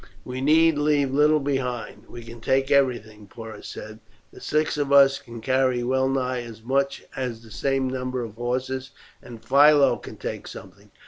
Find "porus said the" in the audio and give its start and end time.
3.27-4.41